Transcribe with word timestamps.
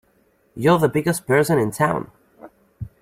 You're 0.55 0.79
the 0.79 0.89
biggest 0.89 1.27
person 1.27 1.59
in 1.59 1.69
town! 1.69 2.09